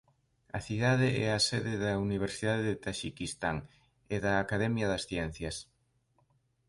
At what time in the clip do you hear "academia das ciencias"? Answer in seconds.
4.43-5.57